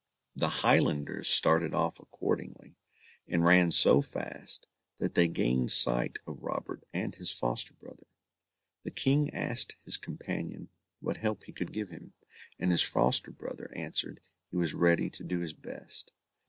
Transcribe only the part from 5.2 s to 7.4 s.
gained sight of Robert and his